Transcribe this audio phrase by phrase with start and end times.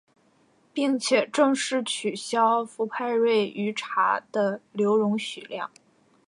[0.73, 5.69] 并且正式取消氟派瑞于茶的留容许量。